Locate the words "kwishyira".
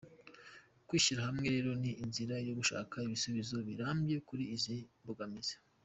0.87-1.21